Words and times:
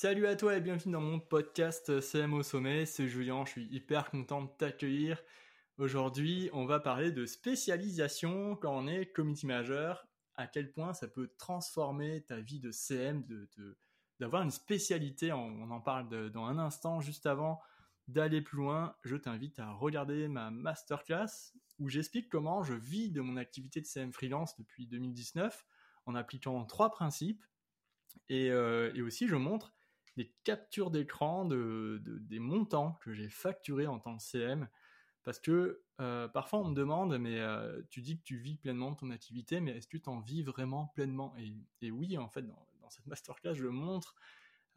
Salut 0.00 0.28
à 0.28 0.36
toi 0.36 0.56
et 0.56 0.60
bienvenue 0.60 0.92
dans 0.92 1.00
mon 1.00 1.18
podcast 1.18 2.00
CM 2.00 2.32
au 2.32 2.44
sommet. 2.44 2.86
C'est 2.86 3.08
Julien, 3.08 3.44
je 3.44 3.50
suis 3.50 3.66
hyper 3.66 4.12
content 4.12 4.42
de 4.42 4.48
t'accueillir. 4.56 5.20
Aujourd'hui, 5.76 6.50
on 6.52 6.66
va 6.66 6.78
parler 6.78 7.10
de 7.10 7.26
spécialisation 7.26 8.54
quand 8.54 8.78
on 8.78 8.86
est 8.86 9.06
community 9.06 9.48
manager, 9.48 10.06
à 10.36 10.46
quel 10.46 10.70
point 10.70 10.94
ça 10.94 11.08
peut 11.08 11.32
transformer 11.36 12.22
ta 12.22 12.38
vie 12.38 12.60
de 12.60 12.70
CM, 12.70 13.24
d'avoir 14.20 14.42
une 14.42 14.52
spécialité. 14.52 15.32
On, 15.32 15.68
en 15.68 15.80
parle 15.80 16.30
dans 16.30 16.44
un 16.44 16.60
instant, 16.60 17.00
juste 17.00 17.26
avant 17.26 17.60
d'aller 18.06 18.40
plus 18.40 18.58
loin. 18.58 18.94
Je 19.02 19.16
t'invite 19.16 19.58
à 19.58 19.72
regarder 19.72 20.28
ma 20.28 20.52
masterclass 20.52 21.54
où 21.80 21.88
j'explique 21.88 22.28
comment 22.28 22.62
je 22.62 22.74
vis 22.74 23.10
de 23.10 23.20
mon 23.20 23.36
activité 23.36 23.80
de 23.80 23.86
CM 23.86 24.12
freelance 24.12 24.56
depuis 24.58 24.86
2019 24.86 25.66
en 26.06 26.14
appliquant 26.14 26.64
trois 26.66 26.92
principes. 26.92 27.44
Et, 28.28 28.52
euh, 28.52 28.92
et 28.94 29.02
aussi, 29.02 29.26
je 29.26 29.34
montre 29.34 29.74
des 30.18 30.34
captures 30.42 30.90
d'écran 30.90 31.44
de, 31.44 32.02
des 32.04 32.40
montants 32.40 32.98
que 33.00 33.14
j'ai 33.14 33.28
facturés 33.28 33.86
en 33.86 34.00
tant 34.00 34.16
que 34.16 34.22
CM. 34.22 34.68
Parce 35.22 35.38
que 35.38 35.82
euh, 36.00 36.26
parfois 36.26 36.58
on 36.60 36.68
me 36.68 36.74
demande, 36.74 37.16
mais 37.18 37.38
euh, 37.38 37.80
tu 37.90 38.02
dis 38.02 38.18
que 38.18 38.24
tu 38.24 38.36
vis 38.36 38.56
pleinement 38.56 38.94
ton 38.94 39.10
activité, 39.10 39.60
mais 39.60 39.76
est-ce 39.76 39.86
que 39.86 39.96
tu 39.96 40.08
en 40.08 40.20
vis 40.20 40.42
vraiment 40.42 40.88
pleinement? 40.88 41.34
Et, 41.80 41.90
oui, 41.90 42.18
en 42.18 42.28
fait, 42.28 42.42
dans, 42.42 42.90
cette 42.90 43.06
masterclass, 43.06 43.54
je 43.54 43.66
montre, 43.66 44.14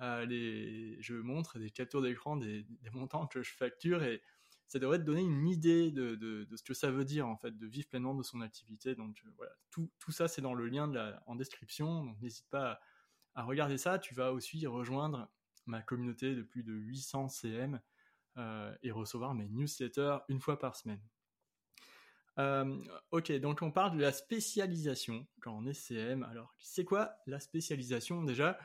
euh, 0.01 0.25
les, 0.25 1.01
je 1.01 1.15
montre 1.15 1.57
des 1.57 1.71
captures 1.71 2.01
d'écran 2.01 2.35
des, 2.35 2.65
montants 2.93 3.25
que 3.25 3.41
je 3.41 3.53
facture 3.53 4.03
et 4.03 4.21
ça 4.67 4.77
devrait 4.77 4.99
te 4.99 5.03
donner 5.03 5.21
une 5.21 5.47
idée 5.47 5.91
de, 5.91 6.15
de, 6.15 6.55
ce 6.55 6.63
que 6.63 6.73
ça 6.73 6.91
veut 6.91 7.05
dire, 7.05 7.27
en 7.27 7.37
fait, 7.37 7.57
de 7.57 7.65
vivre 7.65 7.87
pleinement 7.87 8.13
de 8.13 8.23
son 8.23 8.41
activité. 8.41 8.93
Donc 8.93 9.23
voilà, 9.37 9.53
tout, 9.71 9.89
tout 9.99 10.11
ça, 10.11 10.27
c'est 10.27 10.41
dans 10.41 10.53
le 10.53 10.67
lien 10.67 10.91
en 11.25 11.35
description, 11.35 12.05
donc 12.05 12.21
n'hésite 12.21 12.49
pas 12.49 12.73
à 12.73 12.81
à 13.35 13.43
regarder 13.43 13.77
ça, 13.77 13.99
tu 13.99 14.13
vas 14.13 14.33
aussi 14.33 14.65
rejoindre 14.67 15.29
ma 15.65 15.81
communauté 15.81 16.35
de 16.35 16.43
plus 16.43 16.63
de 16.63 16.73
800 16.73 17.29
CM 17.29 17.79
euh, 18.37 18.75
et 18.81 18.91
recevoir 18.91 19.33
mes 19.33 19.47
newsletters 19.49 20.19
une 20.29 20.39
fois 20.39 20.57
par 20.57 20.75
semaine. 20.75 21.01
Euh, 22.39 22.81
ok, 23.11 23.31
donc 23.33 23.61
on 23.61 23.71
parle 23.71 23.97
de 23.97 24.01
la 24.01 24.13
spécialisation 24.13 25.27
quand 25.41 25.51
on 25.51 25.65
est 25.65 25.73
CM. 25.73 26.23
Alors, 26.23 26.55
c'est 26.59 26.85
quoi 26.85 27.13
la 27.27 27.39
spécialisation 27.39 28.23
déjà? 28.23 28.57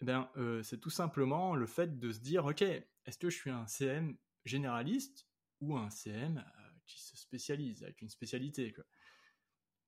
Eh 0.00 0.10
euh, 0.36 0.62
C'est 0.62 0.78
tout 0.78 0.90
simplement 0.90 1.54
le 1.54 1.66
fait 1.66 1.98
de 1.98 2.10
se 2.12 2.20
dire, 2.20 2.46
ok, 2.46 2.62
est-ce 2.62 3.18
que 3.18 3.28
je 3.28 3.36
suis 3.36 3.50
un 3.50 3.66
CM 3.66 4.16
généraliste 4.44 5.28
ou 5.60 5.76
un 5.76 5.90
CM 5.90 6.42
qui 6.86 7.02
se 7.02 7.16
spécialise 7.16 7.82
avec 7.82 8.00
une 8.00 8.08
spécialité 8.08 8.74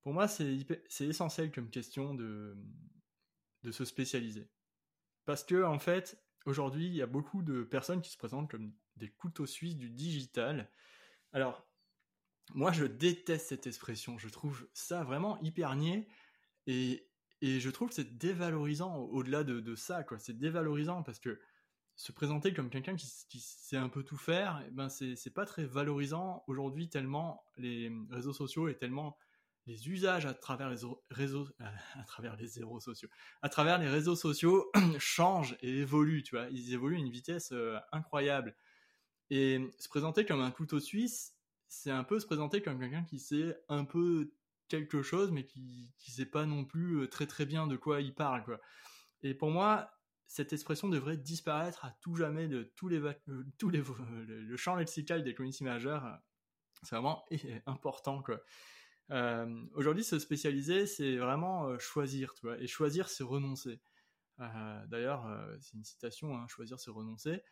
Pour 0.03 0.13
moi, 0.13 0.29
c'est 0.29 0.67
essentiel 1.01 1.51
comme 1.53 1.71
question 1.71 2.15
de 2.15 2.55
se 3.71 3.85
spécialiser. 3.87 4.51
Parce 5.31 5.45
que, 5.45 5.63
en 5.63 5.79
fait, 5.79 6.21
aujourd'hui, 6.45 6.87
il 6.87 6.95
y 6.97 7.03
a 7.03 7.07
beaucoup 7.07 7.43
de 7.43 7.63
personnes 7.63 8.03
qui 8.03 8.11
se 8.11 8.19
présentent 8.19 8.51
comme 8.51 8.73
des 8.97 9.09
couteaux 9.09 9.47
suisses 9.47 9.77
du 9.77 9.89
digital. 9.89 10.69
Alors, 11.33 11.65
moi, 12.53 12.73
je 12.73 12.85
déteste 12.85 13.47
cette 13.47 13.69
expression. 13.69 14.19
Je 14.19 14.29
trouve 14.29 14.69
ça 14.75 15.05
vraiment 15.05 15.41
hyper 15.41 15.77
niais. 15.77 16.09
Et, 16.67 17.07
je 17.41 17.71
trouve 17.71 17.91
que 17.91 17.95
c'est 17.95 18.19
dévalorisant 18.19 18.97
au-delà 18.97 19.45
de, 19.45 19.77
ça, 19.77 20.03
quoi. 20.03 20.19
C'est 20.19 20.37
dévalorisant 20.37 21.05
parce 21.05 21.21
que 21.21 21.41
se 21.95 22.11
présenter 22.11 22.53
comme 22.53 22.69
quelqu'un 22.69 22.97
qui, 22.97 23.07
qui, 23.29 23.39
sait 23.39 23.77
un 23.77 23.89
peu 23.89 24.03
tout 24.03 24.19
faire, 24.19 24.65
eh 24.67 24.71
ben 24.73 24.89
c'est 24.89 25.33
pas 25.33 25.47
très 25.47 25.65
valorisant 25.65 26.43
aujourd'hui 26.49 26.89
tellement 26.89 27.45
les 27.57 27.93
réseaux 28.11 28.33
sociaux 28.33 28.67
et 28.67 28.77
tellement 28.77 29.17
les 29.67 29.89
usages 29.89 30.27
à 30.27 30.35
travers 30.35 30.71
les 30.71 30.79
réseaux, 31.11 31.49
à 31.59 32.05
travers 32.05 32.37
les 32.37 32.43
réseaux 32.43 32.81
sociaux, 32.81 33.09
à 33.43 33.49
travers 33.49 33.79
les 33.79 33.89
réseaux 33.89 34.17
sociaux 34.17 34.71
changent 34.99 35.57
et 35.61 35.79
évoluent, 35.79 36.23
tu 36.23 36.37
vois. 36.37 36.49
Ils 36.51 36.73
évoluent 36.73 36.97
à 36.97 37.01
une 37.01 37.11
vitesse 37.11 37.53
euh, 37.53 37.79
incroyable. 37.93 38.57
Et 39.31 39.61
se 39.79 39.89
présenter 39.89 40.25
comme 40.25 40.41
un 40.41 40.51
couteau 40.51 40.81
suisse, 40.81 41.35
c'est 41.69 41.91
un 41.91 42.05
peu 42.05 42.19
se 42.19 42.27
présenter 42.27 42.63
comme 42.63 42.81
quelqu'un 42.81 43.05
qui 43.05 43.21
sait 43.21 43.57
un 43.69 43.85
peu 43.85 44.33
quelque 44.69 45.03
chose, 45.03 45.31
mais 45.31 45.47
qui, 45.47 45.93
qui 45.99 46.11
sait 46.11 46.27
pas 46.27 46.47
non 46.47 46.65
plus 46.65 47.03
euh, 47.03 47.07
très 47.09 47.27
très 47.27 47.47
bien 47.47 47.67
de 47.67 47.77
quoi 47.77 48.01
il 48.01 48.15
parle. 48.15 48.59
Et 49.23 49.35
pour 49.35 49.51
moi, 49.51 49.91
cette 50.27 50.53
expression 50.53 50.89
devrait 50.89 51.17
disparaître 51.17 51.85
à 51.85 51.91
tout 52.01 52.17
jamais 52.17 52.49
de 52.49 52.73
tous 52.77 52.89
les, 52.89 52.99
euh, 52.99 53.45
tous 53.59 53.69
les, 53.69 53.83
le 54.27 54.57
champ 54.57 54.77
lexical 54.77 55.23
des 55.23 55.35
community 55.35 55.65
managers. 55.65 56.01
C'est 56.83 56.97
vraiment 56.97 57.25
important, 57.67 58.23
quoi. 58.23 58.41
Euh, 59.11 59.65
aujourd'hui, 59.75 60.05
se 60.05 60.19
spécialiser, 60.19 60.87
c'est 60.87 61.17
vraiment 61.17 61.67
euh, 61.67 61.79
choisir, 61.79 62.35
tu 62.35 62.47
vois. 62.47 62.59
Et 62.59 62.67
choisir, 62.67 63.09
c'est 63.09 63.25
renoncer. 63.25 63.81
Euh, 64.41 64.87
d'ailleurs, 64.87 65.27
c'est 65.61 65.77
une 65.77 65.85
citation, 65.85 66.37
hein, 66.37 66.47
choisir, 66.49 66.79
c'est 66.79 66.91
renoncer. 66.91 67.43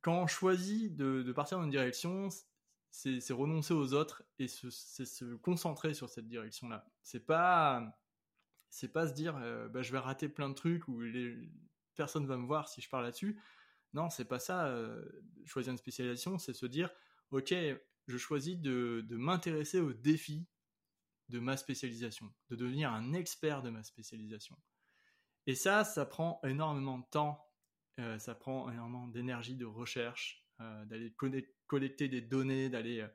Quand 0.00 0.22
on 0.22 0.26
choisit 0.26 0.94
de, 0.94 1.32
partir 1.32 1.58
dans 1.58 1.64
une 1.64 1.70
direction, 1.70 2.28
c'est 2.90 3.32
renoncer 3.32 3.74
aux 3.74 3.94
autres 3.94 4.22
et 4.38 4.46
se 4.46 5.34
concentrer 5.36 5.92
sur 5.92 6.08
cette 6.08 6.28
direction-là. 6.28 6.86
C'est 7.02 7.26
pas, 7.26 7.98
c'est 8.70 8.92
pas 8.92 9.08
se 9.08 9.12
dire, 9.12 9.34
bah, 9.70 9.82
je 9.82 9.90
vais 9.90 9.98
rater 9.98 10.28
plein 10.28 10.48
de 10.48 10.54
trucs 10.54 10.86
ou 10.86 11.00
les, 11.00 11.36
personne 11.96 12.26
va 12.26 12.36
me 12.36 12.46
voir 12.46 12.68
si 12.68 12.80
je 12.80 12.88
parle 12.88 13.04
là-dessus. 13.04 13.40
Non, 13.92 14.08
c'est 14.08 14.24
pas 14.24 14.38
ça. 14.38 14.72
choisir 15.46 15.72
une 15.72 15.78
spécialisation, 15.78 16.38
c'est 16.38 16.52
se 16.52 16.66
dire, 16.66 16.90
ok, 17.32 17.52
je 18.06 18.18
choisis 18.18 18.58
de, 18.58 19.04
m'intéresser 19.10 19.80
aux 19.80 19.92
défis 19.92 20.46
de 21.28 21.40
ma 21.40 21.56
spécialisation, 21.56 22.32
de 22.50 22.56
devenir 22.56 22.92
un 22.92 23.12
expert 23.12 23.62
de 23.62 23.70
ma 23.70 23.82
spécialisation. 23.82 24.56
Et 25.46 25.54
ça, 25.54 25.84
ça 25.84 26.06
prend 26.06 26.40
énormément 26.44 26.98
de 26.98 27.06
temps, 27.10 27.44
euh, 27.98 28.18
ça 28.18 28.34
prend 28.34 28.70
énormément 28.70 29.08
d'énergie 29.08 29.56
de 29.56 29.64
recherche, 29.64 30.44
euh, 30.60 30.84
d'aller 30.84 31.14
collecter 31.66 32.08
des 32.08 32.20
données, 32.20 32.68
d'aller 32.68 33.00
euh, 33.00 33.08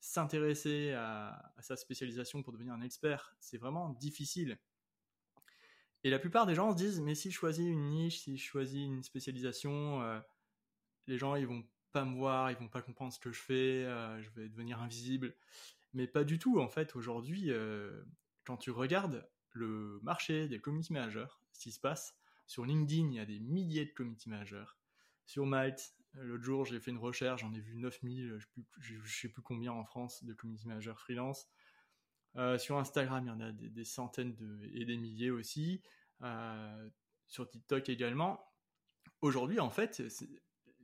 s'intéresser 0.00 0.92
à, 0.92 1.54
sa 1.60 1.76
spécialisation 1.76 2.42
pour 2.42 2.52
devenir 2.52 2.74
un 2.74 2.82
expert. 2.82 3.34
C'est 3.40 3.58
vraiment 3.58 3.90
difficile. 3.90 4.58
Et 6.04 6.10
la 6.10 6.18
plupart 6.18 6.46
des 6.46 6.54
gens 6.54 6.72
se 6.72 6.76
disent, 6.76 7.00
mais 7.00 7.14
si 7.14 7.30
je 7.30 7.36
choisis 7.36 7.66
une 7.66 7.88
niche, 7.88 8.20
si 8.20 8.36
je 8.36 8.44
choisis 8.44 8.86
une 8.86 9.02
spécialisation, 9.02 10.22
les 11.08 11.18
gens 11.18 11.34
ils 11.34 11.46
vont 11.46 11.66
pas 11.96 12.04
me 12.04 12.14
voir, 12.14 12.50
ils 12.50 12.58
vont 12.58 12.68
pas 12.68 12.82
comprendre 12.82 13.10
ce 13.10 13.18
que 13.18 13.32
je 13.32 13.40
fais, 13.40 13.82
euh, 13.86 14.20
je 14.20 14.28
vais 14.30 14.50
devenir 14.50 14.82
invisible. 14.82 15.34
Mais 15.94 16.06
pas 16.06 16.24
du 16.24 16.38
tout, 16.38 16.60
en 16.60 16.68
fait, 16.68 16.94
aujourd'hui, 16.94 17.50
euh, 17.50 18.04
quand 18.44 18.58
tu 18.58 18.70
regardes 18.70 19.26
le 19.52 19.98
marché 20.02 20.46
des 20.46 20.58
community 20.58 20.92
managers, 20.92 21.32
ce 21.54 21.60
qui 21.60 21.72
se 21.72 21.80
passe, 21.80 22.14
sur 22.46 22.66
LinkedIn, 22.66 23.08
il 23.08 23.14
y 23.14 23.18
a 23.18 23.24
des 23.24 23.40
milliers 23.40 23.86
de 23.86 23.92
community 23.92 24.28
managers. 24.28 24.66
Sur 25.24 25.46
Malte, 25.46 25.94
l'autre 26.12 26.44
jour, 26.44 26.66
j'ai 26.66 26.80
fait 26.80 26.90
une 26.90 26.98
recherche, 26.98 27.40
j'en 27.40 27.54
ai 27.54 27.60
vu 27.60 27.76
9000, 27.76 28.38
je 28.78 28.94
ne 28.94 29.06
sais 29.06 29.30
plus 29.30 29.40
combien 29.40 29.72
en 29.72 29.84
France 29.86 30.22
de 30.22 30.34
community 30.34 30.68
managers 30.68 30.96
freelance. 30.98 31.48
Euh, 32.36 32.58
sur 32.58 32.76
Instagram, 32.76 33.24
il 33.24 33.28
y 33.28 33.32
en 33.32 33.40
a 33.40 33.52
des, 33.52 33.84
centaines 33.86 34.34
de, 34.34 34.68
et 34.74 34.84
des 34.84 34.98
milliers 34.98 35.30
aussi. 35.30 35.80
sur 37.26 37.48
TikTok 37.48 37.88
également. 37.88 38.44
Aujourd'hui, 39.22 39.60
en 39.60 39.70
fait, 39.70 40.02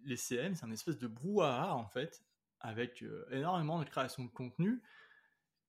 les 0.04 0.16
CM, 0.16 0.54
c'est 0.54 0.64
un 0.64 0.70
espèce 0.70 0.98
de 0.98 1.06
brouhaha 1.06 1.74
en 1.74 1.86
fait, 1.86 2.22
avec 2.60 3.02
euh, 3.02 3.26
énormément 3.30 3.78
de 3.78 3.84
création 3.84 4.24
de 4.24 4.30
contenu. 4.30 4.82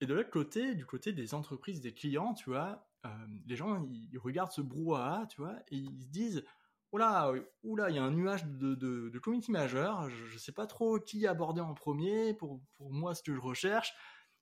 Et 0.01 0.05
de 0.05 0.13
l'autre 0.13 0.29
côté, 0.29 0.75
du 0.75 0.85
côté 0.85 1.13
des 1.13 1.33
entreprises, 1.33 1.81
des 1.81 1.93
clients, 1.93 2.33
tu 2.33 2.49
vois, 2.49 2.87
euh, 3.05 3.09
les 3.45 3.55
gens 3.55 3.85
ils, 3.89 4.17
regardent 4.17 4.51
ce 4.51 4.61
brouhaha, 4.61 5.27
tu 5.27 5.41
vois, 5.41 5.55
et 5.69 5.77
ils 5.77 6.01
se 6.01 6.07
disent 6.07 6.43
Oula, 6.91 7.33
oula, 7.63 7.89
il 7.89 7.95
y 7.95 7.99
a 7.99 8.03
un 8.03 8.11
nuage 8.11 8.45
de, 8.45 8.75
de, 8.75 9.09
de 9.09 9.51
majeur, 9.51 10.09
je 10.11 10.33
ne 10.33 10.37
sais 10.37 10.51
pas 10.51 10.67
trop 10.67 10.99
qui 10.99 11.25
aborder 11.25 11.59
en 11.59 11.73
premier 11.73 12.35
pour, 12.35 12.61
pour 12.75 12.91
moi 12.91 13.15
ce 13.15 13.23
que 13.23 13.33
je 13.33 13.39
recherche. 13.39 13.93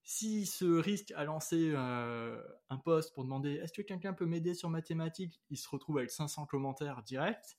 S'il 0.03 0.47
se 0.47 0.66
risque 0.66 1.12
à 1.16 1.23
lancer 1.23 1.72
euh, 1.73 2.41
un 2.69 2.78
post 2.78 3.13
pour 3.13 3.23
demander 3.23 3.53
est-ce 3.53 3.72
que 3.72 3.81
quelqu'un 3.81 4.13
peut 4.13 4.25
m'aider 4.25 4.53
sur 4.53 4.69
mathématiques, 4.69 5.40
il 5.50 5.58
se 5.58 5.69
retrouve 5.69 6.00
avec 6.00 6.12
500 6.12 6.46
commentaires 6.47 7.03
directs 7.03 7.58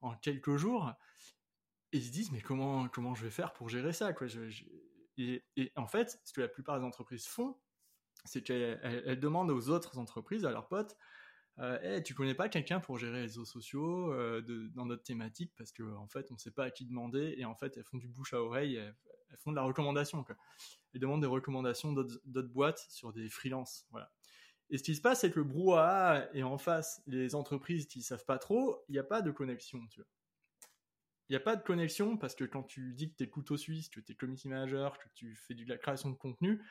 en 0.00 0.16
quelques 0.16 0.56
jours 0.56 0.92
et 1.92 1.98
ils 1.98 2.04
se 2.04 2.10
disent 2.10 2.32
mais 2.32 2.40
comment 2.40 2.88
comment 2.88 3.14
je 3.14 3.24
vais 3.24 3.30
faire 3.30 3.52
pour 3.52 3.68
gérer 3.68 3.92
ça 3.92 4.12
quoi? 4.12 4.26
Et, 5.18 5.42
en 5.76 5.86
fait 5.86 6.20
ce 6.24 6.32
que 6.32 6.40
la 6.40 6.48
plupart 6.48 6.78
des 6.78 6.84
entreprises 6.84 7.26
font 7.26 7.56
c'est 8.24 8.42
qu'elles 8.42 9.20
demandent 9.20 9.50
aux 9.50 9.68
autres 9.68 9.98
entreprises 9.98 10.44
à 10.44 10.50
leurs 10.50 10.68
potes 10.68 10.96
euh, 11.58 12.00
tu 12.00 12.14
connais 12.14 12.34
pas 12.34 12.48
quelqu'un 12.48 12.80
pour 12.80 12.98
gérer 12.98 13.16
les 13.16 13.20
réseaux 13.22 13.44
sociaux 13.44 14.10
euh, 14.12 14.40
dans 14.74 14.86
notre 14.86 15.02
thématique? 15.02 15.52
Parce 15.56 15.70
que 15.70 15.82
en 15.96 16.08
fait 16.08 16.30
on 16.32 16.38
sait 16.38 16.50
pas 16.50 16.64
à 16.64 16.70
qui 16.70 16.86
demander 16.86 17.34
et 17.36 17.44
en 17.44 17.54
fait 17.54 17.76
elles 17.76 17.84
font 17.84 17.98
du 17.98 18.08
bouche 18.08 18.32
à 18.32 18.42
oreille 18.42 18.76
elles, 18.76 19.36
font 19.38 19.50
de 19.50 19.56
la 19.56 19.62
recommandation 19.62 20.24
elles 20.94 21.00
demandent 21.00 21.20
des 21.20 21.26
recommandations 21.26 21.92
d'autres 21.92 22.48
boîtes 22.48 22.86
sur 22.88 23.12
des 23.12 23.28
freelances 23.28 23.86
voilà. 23.90 24.10
Et 24.70 24.78
ce 24.78 24.82
qui 24.82 24.94
se 24.94 25.02
passe 25.02 25.20
c'est 25.20 25.30
que 25.30 25.40
le 25.40 25.44
brouhaha 25.44 26.26
et 26.32 26.42
en 26.42 26.56
face. 26.56 27.02
Les 27.06 27.34
entreprises 27.34 27.86
qui 27.86 28.02
savent 28.02 28.24
pas 28.24 28.38
trop 28.38 28.82
il 28.88 28.92
n'y 28.92 28.98
a 28.98 29.04
pas 29.04 29.20
de 29.20 29.30
connexion 29.30 29.78
n'y 31.32 31.36
a 31.36 31.40
pas 31.40 31.56
de 31.56 31.62
connexion 31.62 32.16
parce 32.16 32.34
que 32.34 32.44
quand 32.44 32.62
tu 32.62 32.92
dis 32.94 33.10
que 33.10 33.16
tu 33.16 33.24
es 33.24 33.28
couteau 33.28 33.56
suisse, 33.56 33.88
que 33.88 34.00
tu 34.00 34.12
es 34.12 34.14
community 34.14 34.48
manager, 34.48 34.98
que 34.98 35.08
tu 35.14 35.34
fais 35.34 35.54
de 35.54 35.68
la 35.68 35.78
création 35.78 36.10
de 36.10 36.16
contenu, 36.16 36.62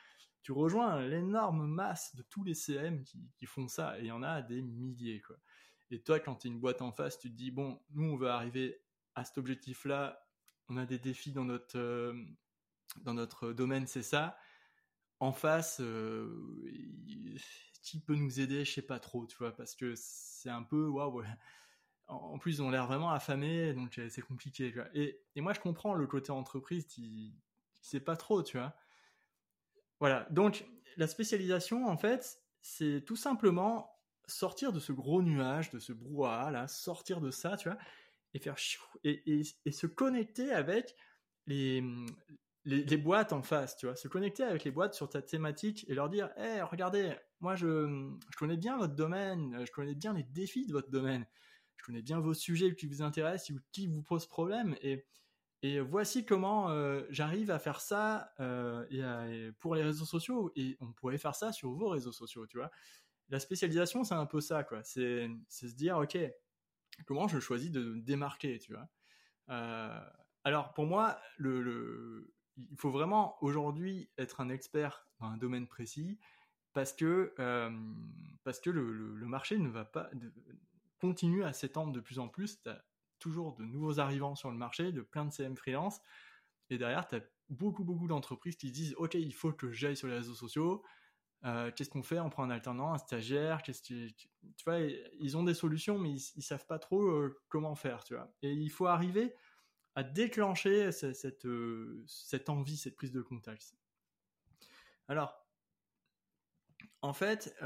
tu 0.42 0.52
rejoins 0.52 1.00
l'énorme 1.02 1.66
masse 1.66 2.14
de 2.16 2.22
tous 2.22 2.44
les 2.44 2.54
CM 2.54 3.04
qui, 3.04 3.46
font 3.46 3.68
ça 3.68 3.98
et 3.98 4.02
il 4.02 4.06
y 4.06 4.12
en 4.12 4.22
a 4.22 4.42
des 4.42 4.62
milliers 4.62 5.20
quoi. 5.20 5.36
Et 5.90 6.00
toi, 6.00 6.18
quand 6.20 6.36
tu 6.36 6.48
es 6.48 6.50
une 6.50 6.58
boîte 6.58 6.80
en 6.80 6.90
face, 6.90 7.18
tu 7.18 7.30
te 7.30 7.36
dis, 7.36 7.50
bon, 7.50 7.78
nous, 7.90 8.12
on 8.12 8.16
veut 8.16 8.30
arriver 8.30 8.80
à 9.14 9.24
cet 9.24 9.36
objectif-là, 9.36 10.26
on 10.70 10.78
a 10.78 10.86
des 10.86 10.98
défis 10.98 11.32
dans 11.32 11.44
notre, 11.44 11.78
euh, 11.78 12.14
dans 13.02 13.12
notre 13.12 13.52
domaine, 13.52 13.86
c'est 13.86 14.02
ça. 14.02 14.38
En 15.20 15.32
face, 15.32 15.80
euh, 15.82 16.34
qui 17.82 18.00
peut 18.00 18.14
nous 18.14 18.40
aider? 18.40 18.64
Je 18.64 18.72
sais 18.72 18.82
pas 18.82 18.98
trop, 18.98 19.26
tu 19.26 19.36
vois, 19.36 19.54
parce 19.54 19.74
que 19.74 19.92
c'est 19.94 20.48
un 20.48 20.62
peu, 20.62 20.88
waouh, 20.88 21.22
en 22.12 22.38
plus, 22.38 22.56
ils 22.56 22.62
ont 22.62 22.70
l'air 22.70 22.86
vraiment 22.86 23.10
affamés, 23.10 23.72
donc 23.72 24.00
c'est 24.08 24.22
compliqué. 24.22 24.74
Et, 24.94 25.40
moi, 25.40 25.52
je 25.52 25.60
comprends 25.60 25.94
le 25.94 26.06
côté 26.06 26.30
entreprise 26.32 26.86
qui, 26.86 27.34
qui 27.74 27.86
sait 27.86 28.00
pas 28.00 28.16
trop, 28.16 28.42
tu 28.42 28.58
vois. 28.58 28.74
Voilà. 30.00 30.26
Donc, 30.30 30.66
la 30.96 31.06
spécialisation, 31.06 31.86
en 31.86 31.96
fait, 31.96 32.40
c'est 32.60 33.04
tout 33.04 33.16
simplement 33.16 33.92
sortir 34.26 34.72
de 34.72 34.80
ce 34.80 34.92
gros 34.92 35.22
nuage, 35.22 35.70
de 35.70 35.78
ce 35.78 35.92
brouhaha, 35.92 36.68
sortir 36.68 37.20
de 37.20 37.30
ça, 37.30 37.56
tu 37.56 37.68
vois, 37.68 37.78
et 38.34 38.38
faire 38.38 38.56
et, 39.04 39.42
se 39.70 39.86
connecter 39.86 40.52
avec 40.52 40.94
les, 41.46 41.82
boîtes 42.96 43.32
en 43.32 43.42
face, 43.42 43.76
tu 43.76 43.86
vois, 43.86 43.96
se 43.96 44.08
connecter 44.08 44.44
avec 44.44 44.64
les 44.64 44.70
boîtes 44.70 44.94
sur 44.94 45.08
ta 45.08 45.22
thématique 45.22 45.84
et 45.88 45.94
leur 45.94 46.08
dire, 46.08 46.30
hé, 46.36 46.62
regardez, 46.62 47.14
moi, 47.40 47.56
je 47.56 48.10
connais 48.36 48.56
bien 48.56 48.78
votre 48.78 48.94
domaine, 48.94 49.64
je 49.66 49.70
connais 49.72 49.94
bien 49.94 50.14
les 50.14 50.24
défis 50.24 50.66
de 50.66 50.72
votre 50.72 50.90
domaine 50.90 51.26
je 51.82 51.86
connais 51.86 52.02
bien 52.02 52.20
vos 52.20 52.34
sujets 52.34 52.76
qui 52.76 52.86
vous 52.86 53.02
intéressent 53.02 53.50
ou 53.50 53.60
qui 53.72 53.88
vous 53.88 54.02
posent 54.02 54.26
problème 54.26 54.76
et, 54.82 55.04
et 55.62 55.80
voici 55.80 56.24
comment 56.24 56.70
euh, 56.70 57.02
j'arrive 57.10 57.50
à 57.50 57.58
faire 57.58 57.80
ça 57.80 58.32
euh, 58.38 59.52
pour 59.58 59.74
les 59.74 59.82
réseaux 59.82 60.04
sociaux 60.04 60.52
et 60.54 60.76
on 60.80 60.92
pourrait 60.92 61.18
faire 61.18 61.34
ça 61.34 61.50
sur 61.50 61.72
vos 61.72 61.88
réseaux 61.88 62.12
sociaux, 62.12 62.46
tu 62.46 62.56
vois. 62.56 62.70
La 63.30 63.40
spécialisation, 63.40 64.04
c'est 64.04 64.14
un 64.14 64.26
peu 64.26 64.40
ça, 64.40 64.62
quoi. 64.62 64.82
C'est 64.84 65.28
se 65.48 65.66
dire, 65.66 65.98
ok, 65.98 66.18
comment 67.04 67.26
je 67.26 67.40
choisis 67.40 67.72
de 67.72 67.80
me 67.80 68.00
démarquer, 68.00 68.60
tu 68.60 68.74
vois. 68.74 68.88
Euh, 69.48 70.00
alors 70.44 70.74
pour 70.74 70.86
moi, 70.86 71.18
le, 71.36 72.32
il 72.56 72.76
faut 72.76 72.92
vraiment 72.92 73.42
aujourd'hui 73.42 74.08
être 74.18 74.40
un 74.40 74.50
expert 74.50 75.08
dans 75.18 75.26
un 75.26 75.36
domaine 75.36 75.66
précis 75.66 76.20
parce 76.72 76.92
que 76.92 77.34
parce 78.44 78.60
que 78.60 78.70
le, 78.70 79.26
marché 79.26 79.58
ne 79.58 79.68
va 79.68 79.84
pas 79.84 80.10
continue 81.02 81.42
à 81.42 81.52
s'étendre 81.52 81.92
de 81.92 81.98
plus 81.98 82.20
en 82.20 82.28
plus. 82.28 82.62
Tu 82.62 82.70
as 82.70 82.80
toujours 83.18 83.56
de 83.56 83.64
nouveaux 83.64 83.98
arrivants 83.98 84.36
sur 84.36 84.52
le 84.52 84.56
marché, 84.56 84.92
de 84.92 85.02
plein 85.02 85.24
de 85.24 85.32
CM 85.32 85.56
freelance. 85.56 86.00
Et 86.70 86.78
derrière, 86.78 87.08
tu 87.08 87.16
as 87.16 87.20
beaucoup, 87.48 87.82
beaucoup 87.82 88.06
d'entreprises 88.06 88.54
qui 88.54 88.70
disent 88.70 88.94
Ok, 88.98 89.14
il 89.14 89.34
faut 89.34 89.52
que 89.52 89.72
j'aille 89.72 89.96
sur 89.96 90.06
les 90.06 90.14
réseaux 90.14 90.36
sociaux. 90.36 90.84
Euh, 91.44 91.72
qu'est-ce 91.72 91.90
qu'on 91.90 92.04
fait? 92.04 92.20
On 92.20 92.30
prend 92.30 92.44
un 92.44 92.50
alternant, 92.50 92.94
un 92.94 92.98
stagiaire. 92.98 93.64
Qu'est-ce 93.64 93.82
tu 93.82 94.28
vois, 94.64 94.78
ils 94.78 95.36
ont 95.36 95.42
des 95.42 95.54
solutions, 95.54 95.98
mais 95.98 96.10
ils, 96.10 96.36
ne 96.36 96.42
savent 96.42 96.66
pas 96.66 96.78
trop 96.78 97.02
euh, 97.02 97.36
comment 97.48 97.74
faire, 97.74 98.04
tu 98.04 98.14
vois. 98.14 98.32
Et 98.42 98.52
il 98.52 98.70
faut 98.70 98.86
arriver 98.86 99.34
à 99.96 100.04
déclencher 100.04 100.92
euh, 101.04 102.04
cette 102.06 102.48
envie, 102.48 102.76
cette 102.76 102.94
prise 102.94 103.10
de 103.10 103.22
contact. 103.22 103.74
Alors, 105.08 105.44
en 107.00 107.12
fait, 107.12 107.56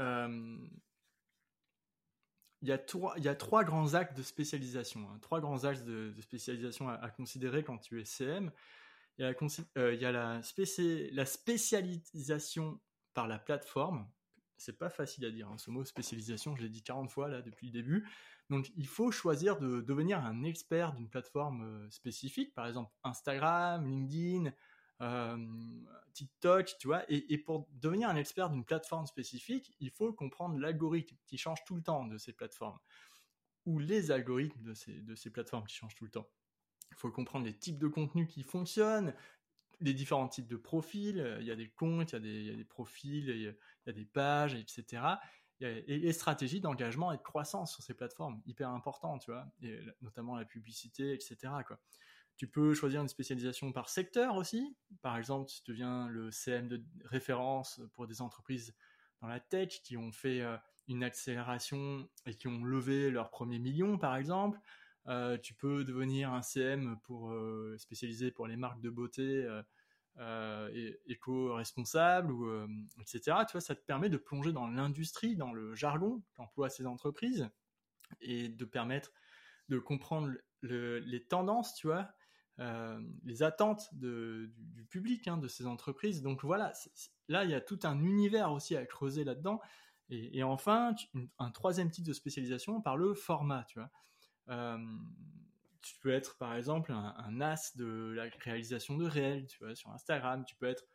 il 2.61 2.69
y, 2.69 2.71
a 2.71 2.77
trois, 2.77 3.13
il 3.17 3.23
y 3.23 3.27
a 3.27 3.35
trois 3.35 3.63
grands 3.63 3.93
actes 3.93 4.17
de 4.17 4.23
spécialisation, 4.23 5.07
hein. 5.09 5.19
trois 5.21 5.39
grands 5.39 5.65
axes 5.65 5.83
de, 5.83 6.13
spécialisation 6.21 6.89
à, 6.89 7.09
considérer 7.09 7.63
quand 7.63 7.77
tu 7.77 8.01
es 8.01 8.05
CM. 8.05 8.51
Il 9.19 9.23
y 9.23 10.05
a 10.05 10.11
la, 10.11 10.41
euh, 10.41 11.09
la 11.11 11.25
spécialisation 11.25 12.79
par 13.13 13.27
la 13.27 13.39
plateforme. 13.39 14.07
C'est 14.57 14.77
pas 14.77 14.89
facile 14.89 15.25
à 15.25 15.31
dire, 15.31 15.47
hein, 15.49 15.57
ce 15.57 15.69
mot 15.69 15.85
spécialisation, 15.85 16.55
je 16.55 16.63
l'ai 16.63 16.69
dit 16.69 16.81
40 16.81 17.09
fois 17.11 17.27
là 17.27 17.41
depuis 17.41 17.67
le 17.67 17.73
début. 17.73 18.07
Donc 18.49 18.71
il 18.75 18.87
faut 18.87 19.11
choisir 19.11 19.57
de 19.57 19.81
devenir 19.81 20.23
un 20.23 20.43
expert 20.43 20.93
d'une 20.93 21.09
plateforme 21.09 21.63
euh, 21.63 21.89
spécifique, 21.91 22.53
par 22.53 22.65
exemple 22.65 22.91
Instagram, 23.03 23.85
LinkedIn, 23.85 24.51
euh, 25.01 25.37
TikTok, 26.13 26.75
tu 26.79 26.87
vois. 26.87 27.03
Et, 27.09 27.37
pour 27.37 27.67
devenir 27.73 28.09
un 28.09 28.15
expert 28.15 28.49
d'une 28.49 28.65
plateforme 28.65 29.05
spécifique, 29.05 29.75
il 29.79 29.91
faut 29.91 30.11
comprendre 30.13 30.57
l'algorithme 30.57 31.15
qui 31.25 31.37
change 31.37 31.63
tout 31.65 31.75
le 31.75 31.83
temps 31.83 32.05
de 32.05 32.17
ces 32.17 32.33
plateformes, 32.33 32.79
ou 33.65 33.79
les 33.79 34.11
algorithmes 34.11 34.63
de 34.63 34.73
ces, 34.73 35.01
de 35.01 35.15
ces 35.15 35.29
plateformes 35.29 35.65
qui 35.65 35.75
changent 35.75 35.95
tout 35.95 36.05
le 36.05 36.11
temps. 36.11 36.29
Il 36.91 36.97
faut 36.97 37.11
comprendre 37.11 37.45
les 37.45 37.57
types 37.57 37.77
de 37.77 37.87
contenus 37.87 38.27
qui 38.27 38.43
fonctionnent, 38.43 39.13
les 39.81 39.93
différents 39.93 40.27
types 40.27 40.47
de 40.47 40.55
profils. 40.55 41.37
Il 41.39 41.45
y 41.45 41.51
a 41.51 41.55
des 41.55 41.69
comptes, 41.69 42.13
il 42.13 42.15
y 42.15 42.17
a 42.17 42.19
des, 42.19 42.55
des 42.55 42.65
profils, 42.65 43.29
il 43.29 43.41
y 43.41 43.89
a, 43.89 43.91
des 43.91 44.05
pages, 44.05 44.55
etc. 44.55 45.03
Et 45.59 45.97
les 45.99 46.13
stratégies 46.13 46.61
d'engagement 46.61 47.11
et 47.11 47.17
de 47.17 47.21
croissance 47.21 47.73
sur 47.73 47.83
ces 47.83 47.93
plateformes, 47.93 48.41
hyper 48.45 48.69
important, 48.69 49.17
tu 49.17 49.31
vois, 49.31 49.45
et 49.61 49.79
notamment 50.01 50.35
la 50.35 50.45
publicité, 50.45 51.13
etc. 51.13 51.53
Tu 52.37 52.47
peux 52.47 52.75
choisir 52.75 53.01
une 53.01 53.07
spécialisation 53.07 53.71
par 53.71 53.89
secteur 53.89 54.35
aussi. 54.35 54.75
Par 55.01 55.17
exemple, 55.17 55.49
si 55.49 55.63
tu 55.63 55.71
deviens 55.71 56.07
le 56.07 56.29
CM 56.29 56.67
de 56.67 56.83
référence 57.03 57.81
pour 57.95 58.05
des 58.05 58.21
entreprises 58.21 58.75
dans 59.21 59.27
la 59.27 59.39
tech 59.39 59.81
qui 59.83 59.97
ont 59.97 60.11
fait 60.11 60.41
euh, 60.41 60.55
une 60.87 61.03
accélération 61.03 62.07
et 62.27 62.35
qui 62.35 62.47
ont 62.47 62.63
levé 62.63 63.09
leur 63.09 63.31
premier 63.31 63.57
million, 63.57 63.97
par 63.97 64.15
exemple. 64.15 64.59
Euh, 65.07 65.37
tu 65.37 65.55
peux 65.55 65.83
devenir 65.83 66.31
un 66.31 66.43
CM 66.43 66.99
pour 67.03 67.31
euh, 67.31 67.75
spécialisé 67.79 68.29
pour 68.29 68.45
les 68.45 68.55
marques 68.55 68.81
de 68.81 68.89
beauté 68.89 69.47
et 70.73 70.99
éco-responsables, 71.07 72.33
etc. 72.99 73.19
Tu 73.47 73.53
vois, 73.53 73.61
ça 73.61 73.75
te 73.75 73.85
permet 73.85 74.09
de 74.09 74.17
plonger 74.17 74.51
dans 74.51 74.67
l'industrie, 74.67 75.35
dans 75.35 75.53
le 75.53 75.75
jargon 75.75 76.23
qu'emploient 76.35 76.69
ces 76.69 76.87
entreprises 76.87 77.49
et 78.21 78.49
de 78.49 78.65
permettre 78.65 79.11
de 79.69 79.77
comprendre 79.77 80.33
les 80.63 81.23
tendances, 81.23 81.75
tu 81.75 81.87
vois, 81.87 82.09
euh, 82.59 82.99
les 83.23 83.43
attentes 83.43 83.93
du, 83.93 84.51
public 84.89 85.27
hein, 85.27 85.37
de 85.37 85.47
ces 85.47 85.67
entreprises. 85.67 86.21
Donc 86.21 86.43
voilà, 86.43 86.73
là 87.27 87.43
il 87.43 87.51
y 87.51 87.53
a 87.53 87.61
tout 87.61 87.79
un 87.83 88.01
univers 88.03 88.51
aussi 88.51 88.75
à 88.75 88.85
creuser 88.85 89.23
là-dedans. 89.23 89.61
Et, 90.09 90.41
enfin, 90.41 90.95
un 91.37 91.51
troisième 91.51 91.91
type 91.91 92.05
de 92.05 92.13
spécialisation 92.13 92.79
par 92.79 92.95
le 92.95 93.13
format, 93.13 93.65
tu 93.65 93.77
vois. 93.77 93.91
Euh, 94.47 94.77
tu 95.81 95.95
peux 95.99 96.11
être 96.11 96.37
par 96.37 96.55
exemple 96.55 96.93
un, 96.93 97.41
as 97.41 97.75
de 97.75 98.13
la 98.15 98.29
réalisation 98.39 98.95
de 98.95 99.05
réels, 99.05 99.47
tu 99.47 99.59
vois, 99.59 99.75
sur 99.75 99.91
Instagram. 99.91 100.45
Tu 100.45 100.55
peux 100.55 100.65
être 100.65 100.85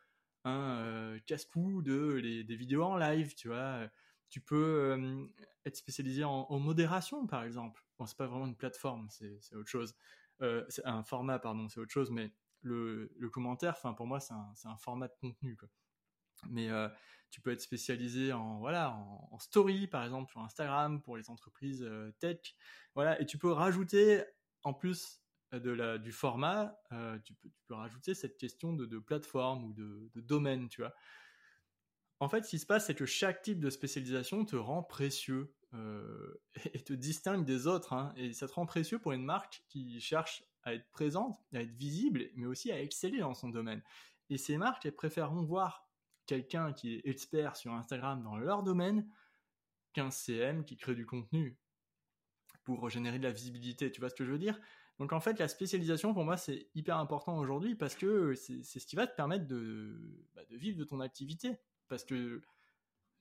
un 0.45 0.79
euh, 0.79 1.19
casse-cou 1.27 1.83
de 1.83 2.19
des 2.41 2.55
vidéos 2.55 2.83
en 2.83 2.97
live, 2.97 3.35
tu 3.35 3.49
vois. 3.49 3.87
Tu 4.29 4.41
peux 4.41 5.29
être 5.63 5.77
spécialisé 5.77 6.23
en, 6.23 6.47
en, 6.49 6.59
modération, 6.59 7.27
par 7.27 7.43
exemple. 7.43 7.85
Bon, 7.99 8.07
c'est 8.07 8.17
pas 8.17 8.25
vraiment 8.25 8.47
une 8.47 8.55
plateforme, 8.55 9.07
c'est 9.11 9.55
autre 9.55 9.69
chose. 9.69 9.95
Euh, 10.43 10.65
un 10.83 11.03
format, 11.03 11.39
pardon, 11.39 11.69
c'est 11.69 11.79
autre 11.79 11.91
chose, 11.91 12.11
mais 12.11 12.31
le, 12.61 13.09
commentaire, 13.31 13.73
enfin 13.77 13.93
pour 13.93 14.07
moi, 14.07 14.19
c'est 14.19 14.33
un, 14.33 14.77
format 14.77 15.07
de 15.07 15.15
contenu. 15.19 15.57
Mais 16.49 16.69
euh, 16.69 16.89
tu 17.29 17.39
peux 17.41 17.51
être 17.51 17.61
spécialisé 17.61 18.33
en 18.33 18.59
voilà 18.59 18.91
en, 18.91 19.39
story, 19.39 19.87
par 19.87 20.03
exemple 20.03 20.29
sur 20.29 20.41
Instagram 20.41 21.01
pour 21.01 21.15
les 21.15 21.29
entreprises 21.29 21.83
euh, 21.83 22.11
tech, 22.19 22.55
voilà, 22.95 23.19
et 23.21 23.25
tu 23.25 23.37
peux 23.37 23.51
rajouter 23.51 24.23
en 24.63 24.73
plus 24.73 25.21
de 25.53 25.71
la, 25.71 25.97
du 25.97 26.11
format, 26.11 26.77
tu, 27.23 27.33
peux, 27.35 27.49
tu, 27.49 27.63
peux, 27.67 27.75
rajouter 27.75 28.13
cette 28.13 28.37
question 28.37 28.73
de, 28.73 28.99
plateforme 28.99 29.65
ou 29.65 29.73
de, 29.73 30.09
de 30.13 30.21
domaine, 30.21 30.67
tu 30.67 30.81
vois. 30.81 30.93
En 32.19 32.29
fait, 32.29 32.45
ce 32.45 32.51
qui 32.51 32.59
se 32.59 32.65
passe, 32.65 32.87
c'est 32.87 32.95
que 32.95 33.05
chaque 33.05 33.41
type 33.41 33.59
de 33.59 33.69
spécialisation 33.69 34.45
te 34.45 34.55
rend 34.55 34.83
précieux 34.83 35.53
euh, 35.73 36.41
et 36.73 36.81
te 36.81 36.93
distingue 36.93 37.45
des 37.45 37.67
autres. 37.67 37.93
Hein. 37.93 38.13
et 38.15 38.33
ça 38.33 38.47
te 38.47 38.53
rend 38.53 38.65
précieux 38.65 38.99
pour 38.99 39.11
une 39.11 39.23
marque 39.23 39.63
qui 39.67 39.99
cherche 39.99 40.43
à 40.63 40.73
être 40.73 40.89
présente, 40.91 41.37
à 41.53 41.61
être 41.61 41.75
visible, 41.75 42.29
mais 42.35 42.45
aussi 42.45 42.71
à 42.71 42.81
exceller 42.81 43.19
dans 43.19 43.33
son 43.33 43.49
domaine. 43.49 43.81
Et 44.29 44.37
ces 44.37 44.57
marques, 44.57 44.85
elles 44.85 44.95
préféreront 44.95 45.43
voir 45.43 45.89
quelqu'un 46.25 46.71
qui 46.71 46.93
est 46.93 47.01
expert 47.05 47.55
sur 47.55 47.73
Instagram 47.73 48.23
dans 48.23 48.37
leur 48.37 48.63
domaine 48.63 49.07
qu'un 49.91 50.09
CM 50.09 50.63
qui 50.63 50.77
crée 50.77 50.95
du 50.95 51.05
contenu 51.05 51.57
pour 52.63 52.89
générer 52.89 53.19
de 53.19 53.23
la 53.23 53.31
visibilité. 53.31 53.91
Tu 53.91 53.99
vois 53.99 54.09
ce 54.09 54.15
que 54.15 54.23
je 54.23 54.31
veux 54.31 54.39
dire? 54.39 54.59
Donc 54.99 55.11
en 55.11 55.19
fait, 55.19 55.37
la 55.39 55.47
spécialisation 55.47 56.13
pour 56.13 56.23
moi 56.23 56.37
c'est 56.37 56.69
hyper 56.75 56.97
important 56.97 57.37
aujourd'hui 57.37 57.75
parce 57.75 57.95
que 57.95 58.35
c'est 58.35 58.63
ce 58.63 58.85
qui 58.85 58.95
va 58.95 59.07
te 59.07 59.15
permettre 59.15 59.47
de, 59.47 60.25
bah, 60.35 60.45
de 60.49 60.55
vivre 60.55 60.77
de 60.77 60.83
ton 60.83 60.99
activité 60.99 61.57
parce 61.87 62.03
que 62.03 62.41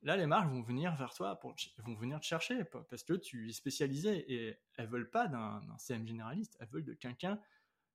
là, 0.03 0.17
les 0.17 0.27
marques 0.27 0.51
vont 0.51 0.63
venir 0.63 0.95
vers 0.97 1.15
toi, 1.15 1.39
vont 1.79 1.95
venir 1.95 2.21
te 2.21 2.27
chercher 2.27 2.65
parce 2.65 3.03
que 3.03 3.15
tu 3.15 3.49
es 3.49 3.53
spécialisé 3.53 4.33
et 4.33 4.59
elles 4.77 4.89
veulent 4.89 5.11
pas 5.11 5.29
d'un 5.29 5.63
CM 5.79 6.07
généraliste, 6.07 6.57
elles 6.61 6.69
veulent 6.69 6.85
de 6.85 6.95
quelqu'un 6.95 7.41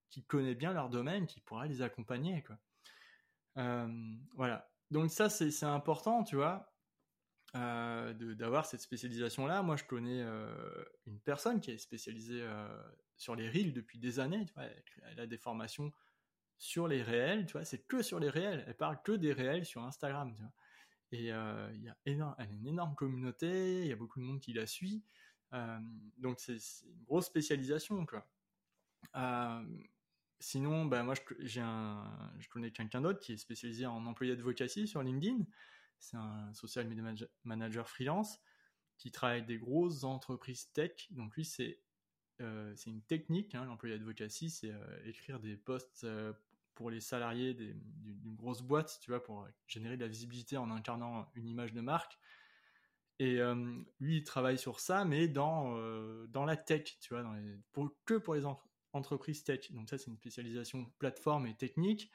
qui 0.09 0.24
connaît 0.24 0.55
bien 0.55 0.74
leur 0.74 0.89
domaine, 0.89 1.27
qui 1.27 1.39
pourra 1.41 1.67
les 1.67 1.81
accompagner. 1.81 2.43
Euh, 3.57 4.15
voilà. 4.36 4.69
Donc 4.91 5.12
ça, 5.12 5.29
c'est 5.29 5.63
important, 5.63 6.24
tu 6.24 6.38
vois, 6.38 6.74
euh, 7.55 8.13
d'avoir 8.13 8.65
cette 8.65 8.81
spécialisation-là. 8.81 9.62
Moi, 9.63 9.75
je 9.75 9.83
connais 9.83 10.21
euh, 10.21 10.86
une 11.05 11.19
personne 11.19 11.59
qui 11.59 11.71
est 11.71 11.77
spécialisée 11.77 12.45
sur 13.17 13.36
les 13.36 13.50
reels 13.50 13.74
depuis 13.74 14.00
des 14.00 14.19
années. 14.19 14.45
Tu 14.45 14.53
vois, 14.53 14.63
elle, 15.12 15.19
a 15.19 15.27
des 15.27 15.38
formations 15.38 15.91
sur 16.58 16.88
les 16.88 17.04
réels, 17.04 17.46
tu 17.46 17.54
vois, 17.54 17.66
c'est 17.66 17.88
que 17.88 18.02
sur 18.02 18.20
les 18.20 18.30
réels. 18.30 18.64
Elle 18.68 18.78
parle 18.78 19.02
que 19.04 19.12
des 19.12 19.34
réels 19.34 19.66
sur 19.66 19.84
Instagram, 19.84 20.34
tu 20.36 20.42
vois. 20.42 20.52
Et 21.12 21.32
euh, 21.32 21.72
il 21.74 21.84
y 21.84 21.90
a 21.90 21.98
elle 22.06 22.22
a 22.22 22.46
une 22.52 22.68
énorme 22.68 22.96
communauté, 22.96 23.82
il 23.82 23.88
y 23.88 23.94
a 23.94 23.96
beaucoup 23.96 24.20
de 24.20 24.26
monde 24.26 24.42
qui 24.42 24.54
la 24.54 24.66
suit. 24.68 25.04
donc 26.18 26.40
c'est 26.40 26.58
une 26.86 27.04
grosse 27.06 27.28
spécialisation, 27.28 28.06
quoi. 28.06 28.28
sinon, 30.40 30.86
bah, 30.86 31.04
moi, 31.04 31.14
je, 31.40 31.62
un, 31.62 32.34
je 32.40 32.50
connais 32.50 32.72
quelqu'un 32.72 33.02
d'autre 33.02 33.20
qui 33.20 33.34
est 33.34 33.38
spécialisé 33.38 33.86
en 33.86 34.06
employé 34.06 34.34
advocacy 34.34 34.88
sur 34.88 35.02
LinkedIn. 35.02 35.46
C'est 36.00 36.18
un 36.18 36.54
social 36.54 36.88
media 36.88 37.28
manager 37.44 37.88
freelance 37.90 38.40
qui 38.98 39.12
travaille 39.12 39.38
avec 39.38 39.48
des 39.48 39.58
grosses 39.58 40.04
entreprises 40.04 40.72
tech. 40.74 41.08
Donc 41.12 41.36
lui, 41.36 41.46
c'est 41.46 41.80
euh, 42.42 42.74
c'est 42.76 42.92
une 42.92 43.02
technique, 43.02 43.56
hein, 43.56 43.66
l'employé 43.66 43.96
advocacy, 43.96 44.50
c'est 44.50 44.72
euh, 44.72 45.06
écrire 45.06 45.40
des 45.40 45.58
posts 45.58 46.04
euh, 46.04 46.34
pour 46.77 46.91
les 46.91 47.00
salariés 47.01 47.55
d'une 47.55 48.36
grosse 48.36 48.62
boîte, 48.62 49.00
tu 49.01 49.10
vois, 49.10 49.24
pour 49.24 49.48
générer 49.65 49.98
de 49.98 50.03
la 50.03 50.07
visibilité 50.07 50.57
en 50.57 50.69
incarnant 50.69 51.27
une 51.34 51.48
image 51.48 51.74
de 51.74 51.81
marque. 51.81 52.19
Et 53.17 53.39
lui, 54.00 54.17
il 54.17 54.24
travaille 54.24 54.60
sur 54.60 54.79
ça, 54.79 55.03
mais 55.03 55.27
dans, 55.27 55.75
dans 56.27 56.46
la 56.46 56.55
tech, 56.55 57.00
tu 57.01 57.15
vois, 57.15 57.25
pour, 57.72 57.89
que 58.05 58.13
pour 58.13 58.36
les 58.36 58.43
entreprises 58.93 59.43
tech. 59.43 59.72
Donc 59.72 59.89
ça, 59.89 59.98
c'est 59.98 60.12
une 60.12 60.17
spécialisation 60.17 60.86
plateforme 61.00 61.48
et 61.48 61.55
technique. 61.55 62.12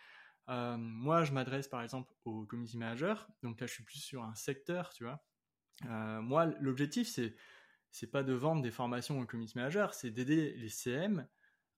moi, 0.47 1.25
je 1.25 1.33
m'adresse 1.33 1.67
par 1.67 1.83
exemple 1.83 2.15
aux 2.25 2.47
community 2.47 2.79
managers. 2.79 3.21
Donc 3.43 3.61
là, 3.61 3.67
je 3.67 3.73
suis 3.73 3.83
plus 3.83 3.99
sur 3.99 4.23
un 4.23 4.37
secteur, 4.37 4.93
tu 4.93 5.03
vois. 5.03 5.21
moi, 6.21 6.47
l'objectif, 6.61 7.09
c'est 7.09 7.35
c'est 7.91 8.07
pas 8.11 8.23
de 8.23 8.33
vendre 8.33 8.63
des 8.63 8.71
formations 8.71 9.21
aux 9.21 9.27
community 9.27 9.59
managers, 9.59 9.89
c'est 9.93 10.11
d'aider 10.11 10.55
les 10.55 10.71
CM 10.71 11.29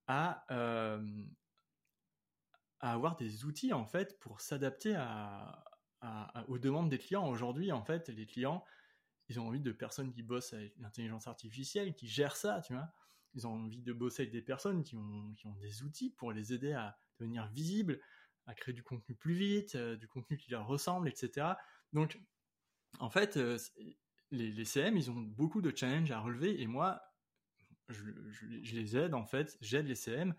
à, 0.07 0.45
euh, 0.51 1.03
avoir 2.91 3.15
des 3.15 3.45
outils 3.45 3.73
en 3.73 3.85
fait 3.85 4.19
pour 4.19 4.41
s'adapter 4.41 4.95
aux 6.47 6.59
demandes 6.59 6.89
des 6.89 6.99
clients. 6.99 7.27
Aujourd'hui, 7.27 7.71
en 7.71 7.83
fait, 7.83 8.09
les 8.09 8.25
clients, 8.25 8.63
ils 9.29 9.39
ont 9.39 9.47
envie 9.47 9.61
de 9.61 9.71
personnes 9.71 10.11
qui 10.11 10.21
bossent 10.21 10.53
avec 10.53 10.75
l'intelligence 10.77 11.27
artificielle, 11.27 11.93
qui 11.95 12.07
gèrent 12.07 12.35
ça, 12.35 12.61
tu 12.61 12.73
vois. 12.73 12.89
Ils 13.33 13.47
ont 13.47 13.53
envie 13.53 13.81
de 13.81 13.91
bosser 13.91 14.23
avec 14.23 14.31
des 14.31 14.41
personnes 14.41 14.83
qui 14.83 14.95
ont, 14.95 15.33
qui 15.35 15.47
ont 15.47 15.55
des 15.55 15.83
outils 15.83 16.09
pour 16.09 16.31
les 16.31 16.53
aider 16.53 16.73
à 16.73 16.97
devenir 17.19 17.47
visibles, 17.47 17.99
à 18.45 18.53
créer 18.53 18.73
du 18.73 18.83
contenu 18.83 19.15
plus 19.15 19.33
vite, 19.33 19.75
euh, 19.75 19.95
du 19.95 20.07
contenu 20.07 20.37
qui 20.37 20.51
leur 20.51 20.67
ressemble, 20.67 21.09
etc. 21.09 21.47
Donc, 21.91 22.19
en 22.99 23.09
fait, 23.09 23.37
euh, 23.37 23.57
les, 24.31 24.65
CM, 24.65 24.97
ils 24.97 25.11
ont 25.11 25.19
beaucoup 25.19 25.61
de 25.61 25.75
challenges 25.75 26.11
à 26.11 26.19
relever 26.19 26.61
et 26.61 26.67
moi, 26.67 27.01
je, 27.89 28.03
les 28.47 28.97
aide 28.97 29.13
en 29.13 29.25
fait, 29.25 29.57
j'aide 29.61 29.87
les 29.87 29.95
CM 29.95 30.33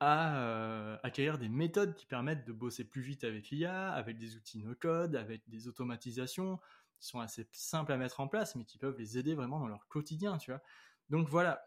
à 0.00 0.36
euh, 0.38 0.98
acquérir 1.02 1.38
des 1.38 1.48
méthodes 1.48 1.94
qui 1.94 2.06
permettent 2.06 2.46
de 2.46 2.52
bosser 2.52 2.84
plus 2.84 3.02
vite 3.02 3.24
avec 3.24 3.50
l'IA, 3.50 3.90
avec 3.92 4.18
des 4.18 4.36
outils 4.36 4.58
no-code, 4.58 5.16
avec 5.16 5.42
des 5.48 5.68
automatisations 5.68 6.58
qui 6.98 7.06
sont 7.06 7.20
assez 7.20 7.46
simples 7.52 7.92
à 7.92 7.96
mettre 7.96 8.20
en 8.20 8.28
place, 8.28 8.54
mais 8.56 8.64
qui 8.64 8.78
peuvent 8.78 8.98
les 8.98 9.18
aider 9.18 9.34
vraiment 9.34 9.58
dans 9.58 9.68
leur 9.68 9.88
quotidien, 9.88 10.38
tu 10.38 10.50
vois. 10.50 10.62
Donc 11.08 11.28
voilà, 11.28 11.66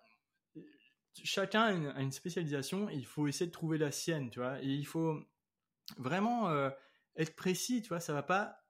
chacun 1.24 1.92
a 1.96 2.02
une, 2.02 2.12
spécialisation 2.12 2.90
il 2.90 3.06
faut 3.06 3.28
essayer 3.28 3.48
de 3.48 3.52
trouver 3.52 3.78
la 3.78 3.92
sienne, 3.92 4.30
tu 4.30 4.40
vois. 4.40 4.62
Et 4.62 4.68
il 4.68 4.86
faut 4.86 5.20
vraiment 5.98 6.50
euh, 6.50 6.70
être 7.16 7.36
précis, 7.36 7.82
tu 7.82 7.90
vois. 7.90 8.00
Ça 8.00 8.14
va 8.14 8.24
pas, 8.24 8.64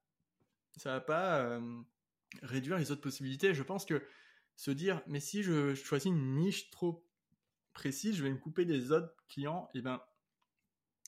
ça 0.78 0.94
va 0.94 1.02
pas 1.02 1.40
euh, 1.40 1.82
réduire 2.44 2.78
les 2.78 2.92
autres 2.92 3.02
possibilités. 3.02 3.54
Je 3.54 3.64
pense 3.64 3.86
que 3.86 4.04
se 4.56 4.72
dire, 4.72 5.02
mais 5.08 5.20
si 5.20 5.44
je, 5.44 5.74
choisis 5.74 6.12
une 6.12 6.36
niche 6.36 6.70
trop 6.70 7.09
précise, 7.80 8.16
je 8.18 8.24
vais 8.24 8.30
me 8.30 8.38
couper 8.38 8.66
des 8.66 8.92
autres 8.92 9.16
clients, 9.30 9.70
et 9.74 9.80
eh 9.80 9.82
ben, 9.82 10.02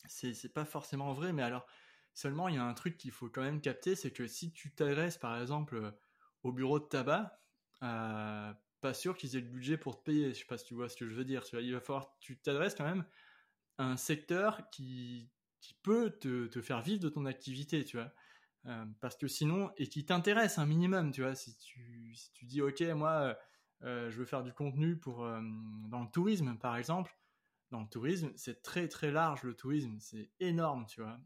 c'est 0.07 0.53
pas 0.53 0.63
forcément 0.63 1.13
vrai, 1.13 1.33
mais 1.33 1.43
alors, 1.43 1.67
seulement, 2.13 2.47
il 2.47 2.55
y 2.55 2.57
a 2.57 2.63
un 2.63 2.73
truc 2.73 2.97
qu'il 2.97 3.11
faut 3.11 3.29
quand 3.29 3.41
même 3.41 3.59
capter, 3.59 3.95
c'est 3.95 4.11
que 4.11 4.25
si 4.25 4.53
tu 4.53 4.73
t'adresses, 4.73 5.17
par 5.17 5.39
exemple, 5.39 5.93
au 6.43 6.53
bureau 6.53 6.79
de 6.79 6.85
tabac, 6.85 7.37
euh, 7.83 8.53
pas 8.79 8.93
sûr 8.93 9.17
qu'ils 9.17 9.35
aient 9.35 9.41
le 9.41 9.47
budget 9.47 9.77
pour 9.77 9.99
te 9.99 10.03
payer. 10.03 10.33
Je 10.33 10.39
sais 10.39 10.45
pas 10.45 10.57
si 10.57 10.65
tu 10.65 10.73
vois 10.73 10.87
ce 10.87 10.95
que 10.95 11.07
je 11.07 11.13
veux 11.13 11.25
dire. 11.25 11.43
Il 11.53 11.73
va 11.73 11.81
falloir, 11.81 12.17
tu 12.19 12.37
t'adresses 12.39 12.75
quand 12.75 12.85
même 12.85 13.05
à 13.77 13.83
un 13.83 13.97
secteur 13.97 14.69
qui, 14.71 15.29
qui 15.59 15.73
peut 15.83 16.09
te, 16.09 16.47
te, 16.47 16.61
faire 16.61 16.81
vivre 16.81 17.01
de 17.01 17.09
ton 17.09 17.25
activité, 17.25 17.83
tu 17.83 17.97
vois. 17.97 18.11
Euh, 18.67 18.85
parce 19.01 19.17
que 19.17 19.27
sinon, 19.27 19.71
et 19.77 19.87
qui 19.87 20.05
t'intéresse 20.05 20.57
un 20.57 20.65
minimum, 20.65 21.11
tu 21.11 21.21
vois, 21.21 21.35
si 21.35 21.55
tu, 21.57 22.13
si 22.15 22.31
tu 22.33 22.45
dis, 22.45 22.61
ok, 22.61 22.81
moi, 22.95 23.11
euh, 23.11 23.33
je 23.83 24.17
veux 24.17 24.25
faire 24.25 24.43
du 24.43 24.53
contenu 24.53 24.97
pour 24.97 25.23
euh, 25.23 25.41
dans 25.87 26.01
le 26.01 26.09
tourisme, 26.09 26.57
par 26.57 26.77
exemple. 26.77 27.15
Dans 27.71 27.79
le 27.79 27.87
tourisme, 27.87 28.31
c'est 28.35 28.61
très 28.61 28.89
très 28.89 29.11
large 29.11 29.43
le 29.43 29.53
tourisme, 29.53 29.97
c'est 30.01 30.29
énorme, 30.41 30.85
tu 30.87 31.01
vois. 31.01 31.17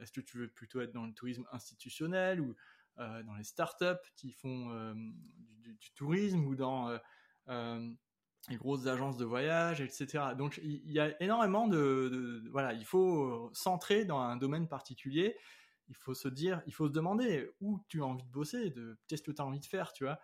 Est-ce 0.00 0.10
que 0.10 0.20
tu 0.20 0.36
veux 0.36 0.48
plutôt 0.48 0.80
être 0.80 0.92
dans 0.92 1.06
le 1.06 1.14
tourisme 1.14 1.46
institutionnel 1.52 2.40
ou 2.40 2.56
dans 2.96 3.36
les 3.38 3.44
startups 3.44 4.04
qui 4.16 4.32
font 4.32 4.94
du, 5.60 5.92
tourisme 5.94 6.44
ou 6.44 6.56
dans 6.56 6.98
les 7.46 8.56
grosses 8.56 8.88
agences 8.88 9.16
de 9.16 9.24
voyage, 9.24 9.80
etc. 9.80 10.34
Donc 10.36 10.58
il 10.60 10.90
y, 10.90 10.98
a 10.98 11.14
énormément 11.22 11.68
de, 11.68 12.08
de, 12.12 12.50
voilà, 12.50 12.72
il 12.72 12.84
faut 12.84 13.48
centrer 13.52 14.04
dans 14.04 14.18
un 14.18 14.36
domaine 14.36 14.66
particulier 14.66 15.36
il 15.88 15.96
faut 15.96 16.14
se 16.14 16.28
dire, 16.28 16.62
il 16.66 16.72
faut 16.72 16.88
se 16.88 16.92
demander 16.92 17.50
où 17.60 17.80
tu 17.88 18.02
as 18.02 18.06
envie 18.06 18.22
de 18.22 18.30
bosser, 18.30 18.70
de 18.70 18.98
qu'est-ce 19.06 19.22
que 19.22 19.32
tu 19.32 19.42
as 19.42 19.44
envie 19.44 19.60
de 19.60 19.66
faire, 19.66 19.92
tu 19.92 20.04
vois. 20.04 20.18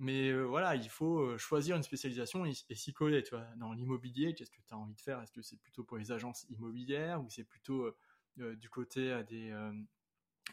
Mais 0.00 0.28
euh, 0.28 0.44
voilà, 0.44 0.76
il 0.76 0.88
faut 0.88 1.18
euh, 1.18 1.38
choisir 1.38 1.76
une 1.76 1.82
spécialisation 1.82 2.46
et, 2.46 2.54
s'y 2.54 2.92
coller, 2.92 3.24
tu 3.24 3.34
vois. 3.34 3.44
Dans 3.56 3.72
l'immobilier, 3.72 4.32
qu'est-ce 4.32 4.50
que 4.52 4.60
tu 4.66 4.72
as 4.72 4.78
envie 4.78 4.94
de 4.94 5.00
faire? 5.00 5.20
Est-ce 5.20 5.32
que 5.32 5.42
c'est 5.42 5.56
plutôt 5.56 5.82
pour 5.82 5.96
les 5.98 6.12
agences 6.12 6.46
immobilières 6.50 7.20
ou 7.20 7.28
c'est 7.28 7.42
plutôt 7.42 7.92
euh, 8.38 8.54
du 8.56 8.70
côté 8.70 9.10
à 9.12 9.24
des 9.24 9.52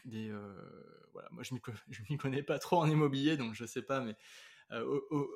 des 0.04 0.32
voilà, 1.14 1.30
moi 1.32 1.44
je 1.44 1.54
ne 1.54 1.60
m'y 2.10 2.18
connais 2.18 2.44
pas 2.44 2.60
trop 2.60 2.78
en 2.78 2.90
immobilier, 2.90 3.38
donc 3.38 3.54
je 3.54 3.66
sais 3.66 3.84
pas, 3.84 4.02
mais 4.02 4.16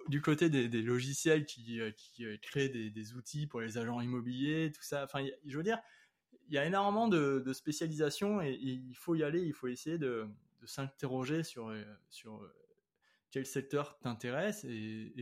du 0.08 0.22
côté 0.22 0.50
des, 0.50 0.82
logiciels 0.82 1.46
qui, 1.46 1.80
qui 1.96 2.26
créent 2.42 2.70
des, 2.70 2.90
des, 2.90 3.14
outils 3.14 3.46
pour 3.46 3.62
les 3.62 3.78
agents 3.78 4.02
immobiliers, 4.02 4.72
tout 4.72 4.82
ça. 4.82 5.04
Enfin, 5.04 5.24
je 5.46 5.56
veux 5.56 5.64
dire, 5.64 5.80
il 6.48 6.56
y 6.56 6.58
a 6.58 6.66
énormément 6.66 7.08
de, 7.08 7.44
de 7.46 7.54
spécialisation 7.54 8.42
et, 8.42 8.58
il 8.60 8.96
faut 8.96 9.14
y 9.14 9.24
aller, 9.24 9.42
il 9.42 9.54
faut 9.54 9.68
essayer 9.68 10.00
de, 10.00 10.28
s'interroger 10.66 11.44
sur, 11.44 11.72
sur 12.10 12.44
quel 13.32 13.46
secteur 13.46 14.00
t'intéresse 14.00 14.64
et, 14.66 15.14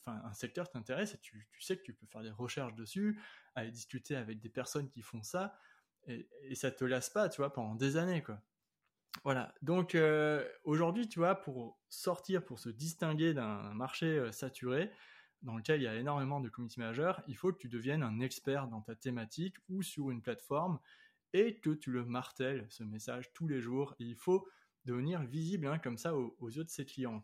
enfin 0.00 0.20
un 0.24 0.32
secteur 0.32 0.70
t'intéresse 0.70 1.14
et 1.14 1.18
tu, 1.18 1.46
sais 1.60 1.76
que 1.76 1.82
tu 1.82 1.92
peux 1.92 2.06
faire 2.06 2.22
des 2.22 2.30
recherches 2.30 2.74
dessus, 2.74 3.20
aller 3.54 3.70
discuter 3.70 4.16
avec 4.16 4.40
des 4.40 4.48
personnes 4.48 4.88
qui 4.88 5.02
font 5.02 5.22
ça 5.22 5.58
et, 6.06 6.28
et 6.42 6.54
ça 6.54 6.70
te 6.70 6.84
lasse 6.84 7.10
pas, 7.10 7.28
tu 7.28 7.38
vois, 7.40 7.52
pendant 7.52 7.74
des 7.74 7.96
années 7.96 8.22
quoi. 8.22 8.42
Voilà. 9.24 9.54
Donc 9.60 9.94
euh, 9.94 10.48
aujourd'hui, 10.64 11.08
tu 11.08 11.18
vois, 11.18 11.34
pour 11.34 11.78
sortir, 11.88 12.44
pour 12.44 12.58
se 12.58 12.70
distinguer 12.70 13.34
d'un 13.34 13.74
marché 13.74 14.30
saturé, 14.32 14.90
dans 15.42 15.56
lequel 15.56 15.80
il 15.80 15.84
y 15.84 15.88
a 15.88 15.94
énormément 15.94 16.40
de 16.40 16.48
community 16.48 16.80
managers, 16.80 17.14
il 17.26 17.36
faut 17.36 17.52
que 17.52 17.58
tu 17.58 17.68
deviennes 17.68 18.02
un 18.02 18.20
expert 18.20 18.68
dans 18.68 18.80
ta 18.80 18.94
thématique 18.94 19.56
ou 19.68 19.82
sur 19.82 20.10
une 20.10 20.22
plateforme 20.22 20.78
et 21.32 21.58
que 21.60 21.70
tu 21.70 21.90
le 21.90 22.04
martèles, 22.04 22.66
ce 22.68 22.82
message, 22.82 23.32
tous 23.32 23.46
les 23.46 23.60
jours. 23.60 23.94
il 23.98 24.16
faut 24.16 24.48
devenir 24.84 25.22
visible 25.22 25.66
hein, 25.66 25.78
comme 25.78 25.98
ça 25.98 26.14
aux, 26.14 26.48
yeux 26.48 26.64
de 26.64 26.70
ses 26.70 26.84
clients. 26.84 27.22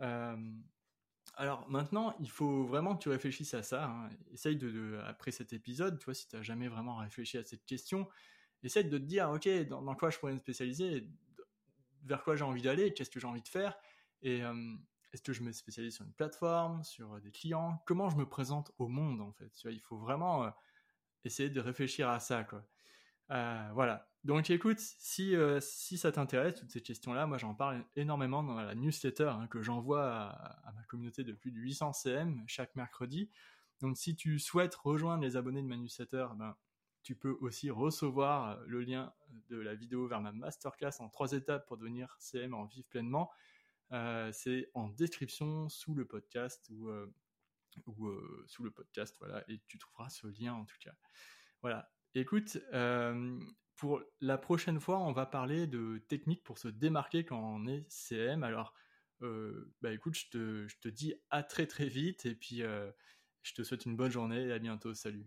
Euh, 0.00 0.36
alors 1.34 1.68
maintenant, 1.68 2.14
il 2.20 2.30
faut 2.30 2.64
vraiment 2.64 2.96
que 2.96 3.02
tu 3.02 3.08
réfléchisses 3.08 3.54
à 3.54 3.62
ça. 3.62 3.86
Hein. 3.86 4.10
Essaye 4.32 4.56
de, 4.56 5.00
après 5.06 5.32
cet 5.32 5.52
épisode, 5.52 5.98
tu 5.98 6.04
vois, 6.04 6.14
si 6.14 6.28
tu 6.28 6.36
n'as 6.36 6.42
jamais 6.42 6.68
vraiment 6.68 6.96
réfléchi 6.96 7.38
à 7.38 7.44
cette 7.44 7.64
question, 7.64 8.08
essaye 8.62 8.84
de 8.84 8.98
te 8.98 9.04
dire, 9.04 9.30
ok, 9.30 9.48
dans, 9.68 9.94
quoi 9.94 10.10
je 10.10 10.18
pourrais 10.18 10.32
me 10.32 10.38
spécialiser, 10.38 11.08
vers 12.04 12.22
quoi 12.22 12.36
j'ai 12.36 12.44
envie 12.44 12.62
d'aller, 12.62 12.94
qu'est-ce 12.94 13.10
que 13.10 13.20
j'ai 13.20 13.26
envie 13.26 13.42
de 13.42 13.48
faire. 13.48 13.76
Et, 14.22 14.42
euh, 14.42 14.74
est-ce 15.12 15.22
que 15.22 15.32
je 15.32 15.42
me 15.42 15.52
spécialise 15.52 15.94
sur 15.94 16.04
une 16.04 16.12
plateforme, 16.12 16.82
sur 16.84 17.14
euh, 17.14 17.20
des 17.20 17.30
clients? 17.30 17.82
Comment 17.86 18.10
je 18.10 18.16
me 18.16 18.28
présente 18.28 18.72
au 18.78 18.88
monde 18.88 19.20
en 19.20 19.32
fait? 19.32 19.52
Il 19.64 19.80
faut 19.80 19.98
vraiment 19.98 20.52
essayer 21.24 21.48
de 21.48 21.60
réfléchir 21.60 22.08
à 22.08 22.20
ça. 22.20 22.44
Quoi. 22.44 22.64
Voilà. 23.28 24.08
Donc 24.26 24.50
écoute, 24.50 24.80
si, 24.80 25.36
si 25.60 25.98
ça 25.98 26.10
t'intéresse, 26.10 26.56
toutes 26.56 26.72
ces 26.72 26.82
questions-là, 26.82 27.26
moi 27.26 27.38
j'en 27.38 27.54
parle 27.54 27.84
énormément 27.94 28.42
dans 28.42 28.56
la 28.56 28.74
newsletter 28.74 29.28
hein, 29.28 29.46
que 29.46 29.62
j'envoie 29.62 30.04
à, 30.04 30.72
ma 30.74 30.82
communauté 30.82 31.22
de 31.22 31.32
plus 31.32 31.52
de 31.52 31.58
800 31.58 31.92
CM 31.92 32.42
chaque 32.48 32.74
mercredi. 32.74 33.30
Donc 33.80 33.96
si 33.96 34.16
tu 34.16 34.40
souhaites 34.40 34.74
rejoindre 34.74 35.22
les 35.22 35.36
abonnés 35.36 35.62
de 35.62 35.68
ma 35.68 35.76
newsletter, 35.76 36.26
ben, 36.36 36.56
tu 37.04 37.14
peux 37.14 37.36
aussi 37.40 37.70
recevoir 37.70 38.58
le 38.66 38.80
lien 38.80 39.14
de 39.48 39.58
la 39.60 39.76
vidéo 39.76 40.08
vers 40.08 40.20
ma 40.20 40.32
masterclass 40.32 40.98
en 40.98 41.08
trois 41.08 41.30
étapes 41.30 41.64
pour 41.68 41.76
devenir 41.76 42.16
CM 42.18 42.52
en 42.52 42.64
vivre 42.64 42.88
pleinement. 42.88 43.30
Euh, 43.92 44.32
c'est 44.32 44.72
en 44.74 44.88
description 44.88 45.68
sous 45.68 45.94
le 45.94 46.04
podcast 46.04 46.68
ou, 46.70 46.88
euh, 46.88 47.06
ou 47.86 48.08
euh, 48.08 48.44
sous 48.48 48.64
le 48.64 48.72
podcast, 48.72 49.14
voilà, 49.20 49.44
et 49.46 49.60
tu 49.68 49.78
trouveras 49.78 50.08
ce 50.08 50.26
lien 50.26 50.54
en 50.54 50.64
tout 50.64 50.78
cas. 50.80 50.94
Voilà. 51.62 51.92
Écoute, 52.14 52.58
pour 53.76 54.02
la 54.20 54.38
prochaine 54.38 54.80
fois, 54.80 54.98
on 54.98 55.12
va 55.12 55.26
parler 55.26 55.66
de 55.66 55.98
techniques 56.08 56.42
pour 56.42 56.58
se 56.58 56.68
démarquer 56.68 57.24
quand 57.24 57.40
on 57.40 57.66
est 57.66 57.84
CM. 57.88 58.42
Alors, 58.42 58.74
bah 59.20 59.92
écoute, 59.92 60.14
je 60.16 60.30
te, 60.30 60.68
je 60.68 60.76
te, 60.80 60.88
dis 60.88 61.14
à 61.30 61.42
très 61.42 61.66
très 61.66 61.88
vite 61.88 62.26
et 62.26 62.34
puis 62.34 62.62
je 63.42 63.54
te 63.54 63.62
souhaite 63.62 63.86
une 63.86 63.96
bonne 63.96 64.12
journée 64.12 64.46
et 64.46 64.52
à 64.52 64.58
bientôt. 64.58 64.94
Salut. 64.94 65.26